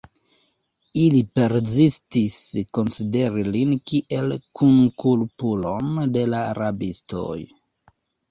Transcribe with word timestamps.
Ili 1.01 1.19
persistis 1.39 2.37
konsideri 2.77 3.43
lin 3.57 3.75
kiel 3.91 4.33
kunkulpulon 4.61 5.93
de 6.19 6.25
la 6.35 6.41
rabistoj. 6.61 7.37